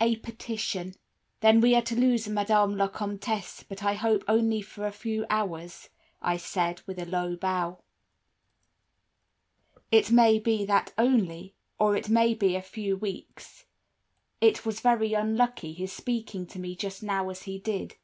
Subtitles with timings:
[0.00, 0.94] A Petition
[1.42, 5.24] "'Then we are to lose Madame la Comtesse, but I hope only for a few
[5.30, 7.84] hours,' I said, with a low bow.
[9.92, 13.64] "'It may be that only, or it may be a few weeks.
[14.40, 17.94] It was very unlucky his speaking to me just now as he did.